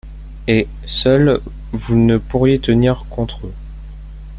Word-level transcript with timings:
Et, 0.47 0.67
seul, 0.87 1.39
vous 1.73 1.95
ne 1.95 2.17
pourriez 2.17 2.59
tenir 2.59 3.05
contre 3.11 3.45
eux 3.45 3.53